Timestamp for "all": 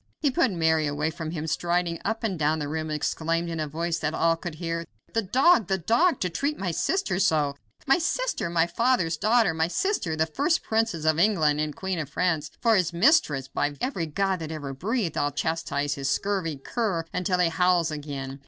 4.15-4.35